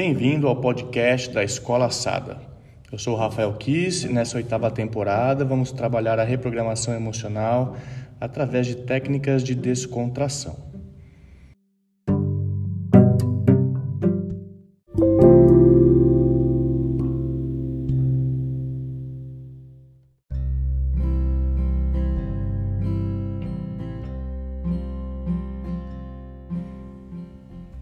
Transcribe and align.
Bem-vindo 0.00 0.46
ao 0.46 0.54
podcast 0.54 1.28
da 1.34 1.42
Escola 1.42 1.90
Sada. 1.90 2.38
Eu 2.92 2.96
sou 3.00 3.14
o 3.14 3.16
Rafael 3.16 3.52
Kiss 3.54 4.06
e 4.06 4.12
nessa 4.12 4.36
oitava 4.36 4.70
temporada 4.70 5.44
vamos 5.44 5.72
trabalhar 5.72 6.20
a 6.20 6.22
reprogramação 6.22 6.94
emocional 6.94 7.76
através 8.20 8.68
de 8.68 8.76
técnicas 8.76 9.42
de 9.42 9.56
descontração. 9.56 10.67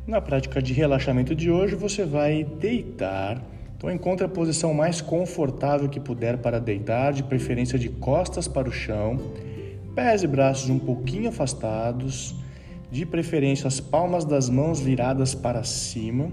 Na 0.07 0.21
prática 0.21 0.63
de 0.63 0.73
relaxamento 0.73 1.35
de 1.35 1.51
hoje, 1.51 1.75
você 1.75 2.05
vai 2.05 2.45
deitar. 2.45 3.43
Então, 3.77 3.91
encontre 3.91 4.25
a 4.25 4.29
posição 4.29 4.73
mais 4.73 5.01
confortável 5.01 5.89
que 5.89 5.99
puder 5.99 6.39
para 6.39 6.61
deitar, 6.61 7.13
de 7.13 7.25
preferência 7.25 7.77
de 7.77 7.89
costas 7.89 8.47
para 8.47 8.69
o 8.69 8.73
chão, 8.73 9.19
pés 9.97 10.23
e 10.23 10.29
braços 10.29 10.71
um 10.71 10.79
pouquinho 10.79 11.29
afastados, 11.29 12.37
de 12.89 13.05
preferência 13.05 13.67
as 13.67 13.81
palmas 13.81 14.25
das 14.25 14.49
mãos 14.49 14.79
viradas 14.79 15.35
para 15.35 15.65
cima. 15.65 16.31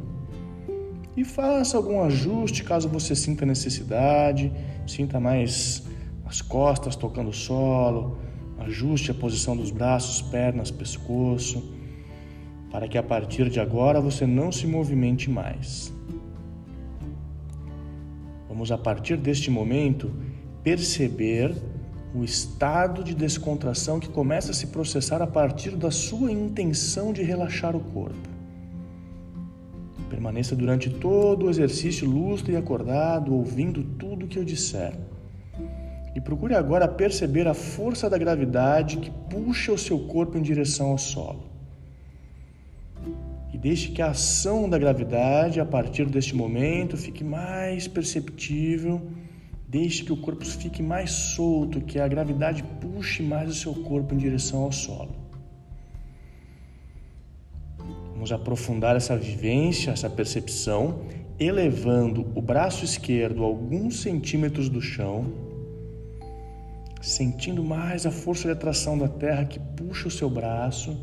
E 1.17 1.25
faça 1.25 1.75
algum 1.75 2.03
ajuste 2.03 2.63
caso 2.63 2.87
você 2.87 3.15
sinta 3.15 3.43
necessidade, 3.43 4.51
sinta 4.85 5.19
mais 5.19 5.81
as 6.27 6.43
costas 6.43 6.95
tocando 6.95 7.31
o 7.31 7.33
solo, 7.33 8.19
ajuste 8.59 9.09
a 9.09 9.15
posição 9.15 9.57
dos 9.57 9.71
braços, 9.71 10.21
pernas, 10.21 10.69
pescoço 10.69 11.81
para 12.73 12.87
que 12.87 12.97
a 12.97 13.03
partir 13.03 13.51
de 13.51 13.59
agora 13.59 14.01
você 14.01 14.25
não 14.25 14.51
se 14.51 14.65
movimente 14.65 15.29
mais. 15.29 15.93
Vamos, 18.49 18.71
a 18.71 18.77
partir 18.79 19.15
deste 19.15 19.51
momento, 19.51 20.11
perceber 20.63 21.55
o 22.15 22.23
estado 22.23 23.03
de 23.03 23.13
descontração 23.13 23.99
que 23.99 24.09
começa 24.09 24.49
a 24.49 24.53
se 24.55 24.67
processar 24.67 25.21
a 25.21 25.27
partir 25.27 25.75
da 25.75 25.91
sua 25.91 26.31
intenção 26.31 27.13
de 27.13 27.21
relaxar 27.21 27.75
o 27.75 27.79
corpo. 27.79 28.27
Permaneça 30.09 30.55
durante 30.55 30.89
todo 30.89 31.45
o 31.45 31.49
exercício 31.51 32.09
lúcido 32.09 32.51
e 32.51 32.55
acordado, 32.55 33.35
ouvindo 33.35 33.83
tudo 33.83 34.25
o 34.25 34.27
que 34.27 34.39
eu 34.39 34.43
disser. 34.43 34.97
E 36.15 36.19
procure 36.21 36.55
agora 36.55 36.87
perceber 36.87 37.47
a 37.47 37.53
força 37.53 38.09
da 38.09 38.17
gravidade 38.17 38.97
que 38.97 39.11
puxa 39.29 39.71
o 39.71 39.77
seu 39.77 39.99
corpo 40.07 40.39
em 40.39 40.41
direção 40.41 40.89
ao 40.89 40.97
solo 40.97 41.52
deixe 43.63 43.91
que 43.91 44.01
a 44.01 44.09
ação 44.09 44.69
da 44.69 44.77
gravidade, 44.77 45.61
a 45.61 45.65
partir 45.65 46.05
deste 46.05 46.35
momento, 46.35 46.97
fique 46.97 47.23
mais 47.23 47.87
perceptível. 47.87 49.01
Deixe 49.69 50.03
que 50.03 50.11
o 50.11 50.17
corpo 50.17 50.45
fique 50.45 50.83
mais 50.83 51.11
solto, 51.11 51.79
que 51.79 51.97
a 51.97 52.07
gravidade 52.07 52.61
puxe 52.81 53.23
mais 53.23 53.49
o 53.49 53.53
seu 53.53 53.73
corpo 53.73 54.13
em 54.13 54.17
direção 54.17 54.63
ao 54.63 54.71
solo. 54.73 55.15
Vamos 58.11 58.33
aprofundar 58.33 58.97
essa 58.97 59.15
vivência, 59.15 59.91
essa 59.91 60.09
percepção, 60.09 60.99
elevando 61.39 62.27
o 62.35 62.41
braço 62.41 62.83
esquerdo 62.83 63.45
alguns 63.45 64.01
centímetros 64.01 64.67
do 64.67 64.81
chão, 64.81 65.31
sentindo 67.01 67.63
mais 67.63 68.05
a 68.05 68.11
força 68.11 68.43
de 68.43 68.51
atração 68.51 68.97
da 68.97 69.07
terra 69.07 69.45
que 69.45 69.57
puxa 69.57 70.09
o 70.09 70.11
seu 70.11 70.29
braço 70.29 70.97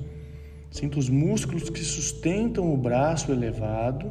Sinta 0.70 0.98
os 0.98 1.08
músculos 1.08 1.68
que 1.68 1.80
sustentam 1.80 2.72
o 2.72 2.76
braço 2.76 3.32
elevado. 3.32 4.10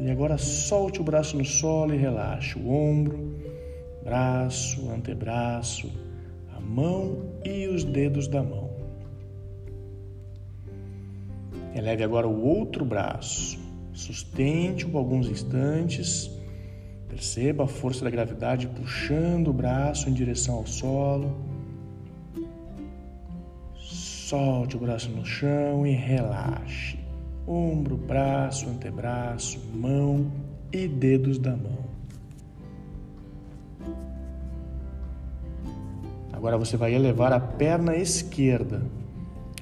E 0.00 0.10
agora 0.10 0.38
solte 0.38 1.00
o 1.00 1.04
braço 1.04 1.36
no 1.36 1.44
solo 1.44 1.94
e 1.94 1.96
relaxe 1.96 2.58
o 2.58 2.70
ombro, 2.70 3.38
braço, 4.04 4.90
antebraço, 4.90 5.90
a 6.54 6.60
mão 6.60 7.30
e 7.44 7.66
os 7.66 7.82
dedos 7.82 8.28
da 8.28 8.42
mão. 8.42 8.70
Eleve 11.74 12.02
agora 12.04 12.26
o 12.26 12.44
outro 12.44 12.84
braço. 12.84 13.58
Sustente-o 13.92 14.90
por 14.90 14.98
alguns 14.98 15.28
instantes. 15.28 16.30
Perceba 17.08 17.64
a 17.64 17.68
força 17.68 18.04
da 18.04 18.10
gravidade 18.10 18.66
puxando 18.66 19.48
o 19.48 19.52
braço 19.52 20.08
em 20.08 20.12
direção 20.12 20.56
ao 20.56 20.66
solo. 20.66 21.34
Solte 24.26 24.76
o 24.76 24.80
braço 24.80 25.08
no 25.10 25.24
chão 25.24 25.86
e 25.86 25.92
relaxe. 25.92 26.98
Ombro, 27.46 27.96
braço, 27.96 28.68
antebraço, 28.68 29.56
mão 29.72 30.26
e 30.72 30.88
dedos 30.88 31.38
da 31.38 31.52
mão. 31.52 31.84
Agora 36.32 36.58
você 36.58 36.76
vai 36.76 36.92
elevar 36.92 37.32
a 37.32 37.38
perna 37.38 37.94
esquerda, 37.94 38.82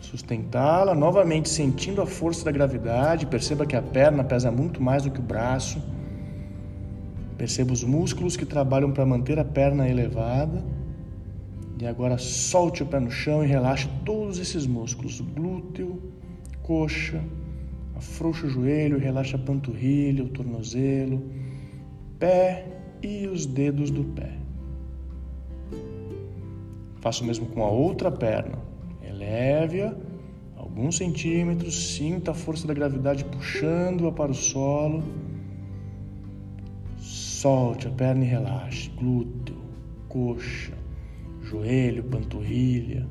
sustentá-la, 0.00 0.94
novamente 0.94 1.50
sentindo 1.50 2.00
a 2.00 2.06
força 2.06 2.46
da 2.46 2.50
gravidade. 2.50 3.26
Perceba 3.26 3.66
que 3.66 3.76
a 3.76 3.82
perna 3.82 4.24
pesa 4.24 4.50
muito 4.50 4.82
mais 4.82 5.02
do 5.02 5.10
que 5.10 5.20
o 5.20 5.22
braço. 5.22 5.78
Perceba 7.36 7.70
os 7.70 7.84
músculos 7.84 8.34
que 8.34 8.46
trabalham 8.46 8.90
para 8.92 9.04
manter 9.04 9.38
a 9.38 9.44
perna 9.44 9.86
elevada. 9.86 10.64
E 11.80 11.86
agora 11.86 12.16
solte 12.18 12.82
o 12.82 12.86
pé 12.86 13.00
no 13.00 13.10
chão 13.10 13.44
e 13.44 13.46
relaxe 13.46 13.88
todos 14.04 14.38
esses 14.38 14.66
músculos: 14.66 15.20
glúteo, 15.20 16.00
coxa, 16.62 17.22
afrouxa 17.96 18.46
o 18.46 18.50
joelho, 18.50 18.98
relaxa 18.98 19.36
a 19.36 19.40
panturrilha, 19.40 20.24
o 20.24 20.28
tornozelo, 20.28 21.22
pé 22.18 22.66
e 23.02 23.26
os 23.26 23.44
dedos 23.44 23.90
do 23.90 24.04
pé. 24.04 24.32
Faça 27.00 27.22
o 27.22 27.26
mesmo 27.26 27.46
com 27.46 27.62
a 27.62 27.70
outra 27.70 28.10
perna. 28.10 28.58
Eleve-a 29.02 29.94
alguns 30.56 30.96
centímetros, 30.96 31.94
sinta 31.94 32.30
a 32.30 32.34
força 32.34 32.66
da 32.66 32.72
gravidade 32.72 33.24
puxando-a 33.24 34.10
para 34.10 34.30
o 34.30 34.34
solo. 34.34 35.02
Solte 36.96 37.88
a 37.88 37.90
perna 37.90 38.24
e 38.24 38.28
relaxe. 38.28 38.88
Glúteo, 38.90 39.56
coxa, 40.08 40.72
joelho, 41.44 42.02
panturrilha, 42.04 43.06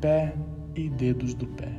pé 0.00 0.34
e 0.74 0.88
dedos 0.88 1.34
do 1.34 1.46
pé. 1.46 1.72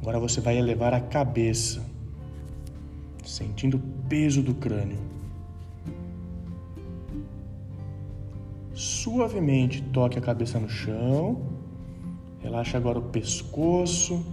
Agora 0.00 0.20
você 0.20 0.40
vai 0.40 0.56
elevar 0.56 0.94
a 0.94 1.00
cabeça, 1.00 1.84
sentindo 3.24 3.76
o 3.76 3.80
peso 4.08 4.40
do 4.40 4.54
crânio. 4.54 4.98
Suavemente 8.72 9.82
toque 9.82 10.18
a 10.18 10.22
cabeça 10.22 10.60
no 10.60 10.68
chão. 10.68 11.42
Relaxa 12.38 12.76
agora 12.76 13.00
o 13.00 13.02
pescoço, 13.02 14.24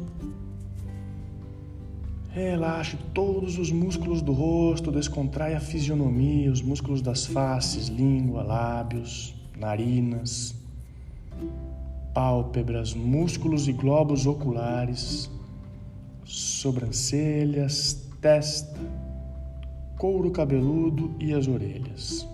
Relaxe 2.33 2.97
todos 3.13 3.59
os 3.59 3.71
músculos 3.71 4.23
do 4.23 4.31
rosto, 4.31 4.91
descontrai 4.91 5.53
a 5.53 5.59
fisionomia, 5.59 6.51
os 6.51 6.63
músculos 6.63 6.99
das 6.99 7.27
faces, 7.27 7.89
língua, 7.89 8.41
lábios, 8.41 9.35
narinas, 9.55 10.55
pálpebras, 12.11 12.95
músculos 12.95 13.67
e 13.67 13.71
globos 13.71 14.25
oculares, 14.25 15.29
sobrancelhas, 16.25 18.09
testa, 18.19 18.79
couro 19.99 20.31
cabeludo 20.31 21.13
e 21.19 21.35
as 21.35 21.47
orelhas. 21.47 22.32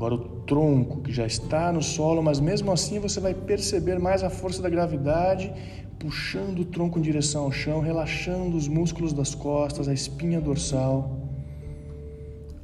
Agora 0.00 0.14
o 0.14 0.40
tronco 0.46 1.02
que 1.02 1.12
já 1.12 1.26
está 1.26 1.70
no 1.70 1.82
solo, 1.82 2.22
mas 2.22 2.40
mesmo 2.40 2.72
assim 2.72 2.98
você 2.98 3.20
vai 3.20 3.34
perceber 3.34 3.98
mais 3.98 4.24
a 4.24 4.30
força 4.30 4.62
da 4.62 4.70
gravidade 4.70 5.52
puxando 5.98 6.60
o 6.60 6.64
tronco 6.64 6.98
em 6.98 7.02
direção 7.02 7.44
ao 7.44 7.52
chão, 7.52 7.80
relaxando 7.80 8.56
os 8.56 8.66
músculos 8.66 9.12
das 9.12 9.34
costas, 9.34 9.88
a 9.88 9.92
espinha 9.92 10.40
dorsal, 10.40 11.18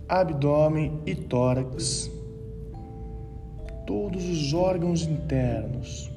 abdômen 0.09 0.99
e 1.05 1.15
tórax, 1.15 2.11
todos 3.87 4.27
os 4.27 4.55
órgãos 4.55 5.03
internos. 5.03 6.11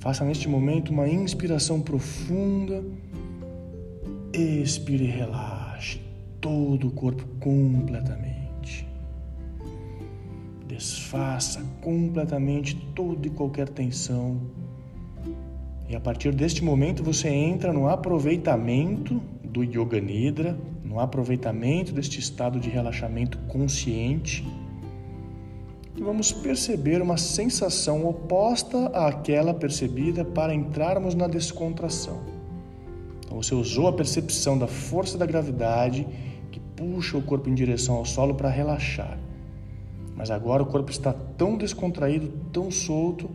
Faça 0.00 0.24
neste 0.24 0.48
momento 0.48 0.90
uma 0.90 1.06
inspiração 1.06 1.80
profunda. 1.80 2.82
Expire 4.32 5.04
e 5.04 5.08
relaxe 5.08 6.00
todo 6.40 6.88
o 6.88 6.90
corpo 6.90 7.22
completamente. 7.38 8.88
Desfaça 10.66 11.62
completamente 11.82 12.76
toda 12.94 13.26
e 13.26 13.30
qualquer 13.30 13.68
tensão. 13.68 14.40
E 15.86 15.94
a 15.94 16.00
partir 16.00 16.34
deste 16.34 16.64
momento 16.64 17.02
você 17.02 17.28
entra 17.28 17.70
no 17.70 17.86
aproveitamento 17.86 19.20
do 19.44 19.62
Yoga 19.62 20.00
Nidra, 20.00 20.56
no 20.82 20.98
aproveitamento 20.98 21.92
deste 21.92 22.20
estado 22.20 22.58
de 22.58 22.70
relaxamento 22.70 23.36
consciente. 23.48 24.46
E 26.00 26.02
vamos 26.02 26.32
perceber 26.32 27.02
uma 27.02 27.18
sensação 27.18 28.08
oposta 28.08 28.86
àquela 28.86 29.52
percebida 29.52 30.24
para 30.24 30.54
entrarmos 30.54 31.14
na 31.14 31.28
descontração. 31.28 32.22
Então, 33.22 33.36
você 33.36 33.54
usou 33.54 33.86
a 33.86 33.92
percepção 33.92 34.56
da 34.56 34.66
força 34.66 35.18
da 35.18 35.26
gravidade 35.26 36.08
que 36.50 36.58
puxa 36.58 37.18
o 37.18 37.22
corpo 37.22 37.50
em 37.50 37.54
direção 37.54 37.96
ao 37.96 38.06
solo 38.06 38.34
para 38.34 38.48
relaxar. 38.48 39.18
Mas 40.16 40.30
agora 40.30 40.62
o 40.62 40.66
corpo 40.66 40.90
está 40.90 41.12
tão 41.12 41.58
descontraído, 41.58 42.32
tão 42.50 42.70
solto, 42.70 43.28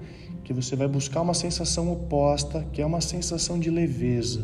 que 0.44 0.52
você 0.52 0.76
vai 0.76 0.88
buscar 0.88 1.22
uma 1.22 1.36
sensação 1.36 1.94
oposta, 1.94 2.66
que 2.74 2.82
é 2.82 2.86
uma 2.86 3.00
sensação 3.00 3.60
de 3.60 3.70
leveza. 3.70 4.44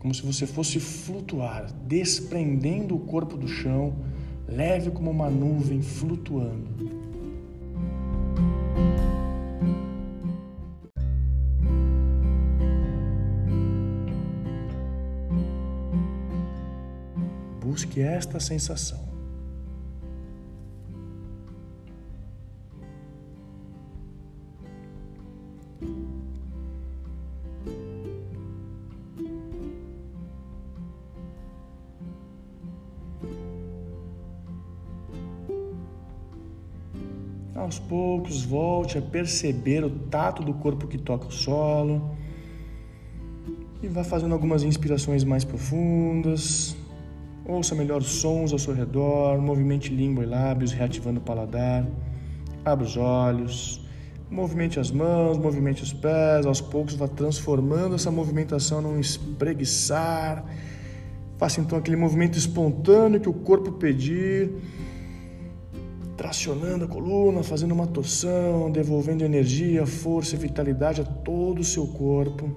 Como 0.00 0.12
se 0.12 0.22
você 0.22 0.48
fosse 0.48 0.80
flutuar, 0.80 1.72
desprendendo 1.86 2.96
o 2.96 3.00
corpo 3.00 3.36
do 3.36 3.46
chão, 3.46 3.94
leve 4.48 4.90
como 4.90 5.10
uma 5.10 5.30
nuvem 5.30 5.80
flutuando. 5.80 6.93
Busque 17.74 18.00
esta 18.00 18.38
sensação. 18.38 19.00
Aos 37.56 37.80
poucos, 37.80 38.44
volte 38.44 38.98
a 38.98 39.02
perceber 39.02 39.82
o 39.82 39.90
tato 39.90 40.44
do 40.44 40.54
corpo 40.54 40.86
que 40.86 40.96
toca 40.96 41.26
o 41.26 41.32
solo. 41.32 42.16
E 43.82 43.88
vá 43.88 44.04
fazendo 44.04 44.32
algumas 44.32 44.62
inspirações 44.62 45.24
mais 45.24 45.42
profundas. 45.42 46.76
Ouça 47.46 47.74
melhor 47.74 48.00
os 48.00 48.06
sons 48.06 48.52
ao 48.52 48.58
seu 48.58 48.72
redor, 48.72 49.38
movimente 49.38 49.94
língua 49.94 50.24
e 50.24 50.26
lábios, 50.26 50.72
reativando 50.72 51.20
o 51.20 51.22
paladar. 51.22 51.86
Abra 52.64 52.86
os 52.86 52.96
olhos, 52.96 53.86
movimente 54.30 54.80
as 54.80 54.90
mãos, 54.90 55.36
movimente 55.36 55.82
os 55.82 55.92
pés. 55.92 56.46
Aos 56.46 56.62
poucos, 56.62 56.94
vá 56.94 57.06
transformando 57.06 57.96
essa 57.96 58.10
movimentação 58.10 58.80
num 58.80 58.98
espreguiçar. 58.98 60.42
Faça 61.36 61.60
então 61.60 61.76
aquele 61.76 61.96
movimento 61.96 62.38
espontâneo 62.38 63.20
que 63.20 63.28
o 63.28 63.34
corpo 63.34 63.72
pedir 63.72 64.50
tracionando 66.16 66.86
a 66.86 66.88
coluna, 66.88 67.42
fazendo 67.42 67.72
uma 67.72 67.86
torção, 67.86 68.70
devolvendo 68.70 69.22
energia, 69.22 69.84
força 69.84 70.34
e 70.34 70.38
vitalidade 70.38 71.02
a 71.02 71.04
todo 71.04 71.58
o 71.58 71.64
seu 71.64 71.86
corpo. 71.88 72.50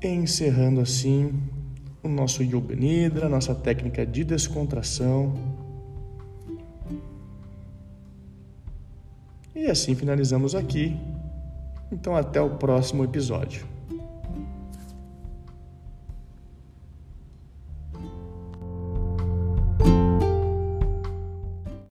Encerrando 0.00 0.80
assim 0.80 1.32
o 2.02 2.08
nosso 2.08 2.42
Yoga 2.42 2.74
Nidra, 2.74 3.28
nossa 3.28 3.54
técnica 3.54 4.06
de 4.06 4.24
descontração. 4.24 5.34
E 9.54 9.66
assim 9.66 9.94
finalizamos 9.94 10.54
aqui. 10.54 10.96
Então, 11.90 12.14
até 12.14 12.40
o 12.40 12.50
próximo 12.50 13.02
episódio. 13.02 13.66